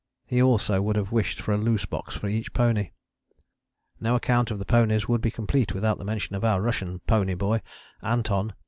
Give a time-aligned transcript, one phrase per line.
[0.25, 2.89] He also would have wished for a loose box for each pony.
[3.99, 7.61] No account of the ponies would be complete without mention of our Russian pony boy,
[8.01, 8.53] Anton.